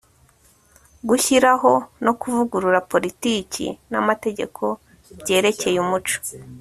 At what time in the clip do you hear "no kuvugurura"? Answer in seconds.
2.05-2.79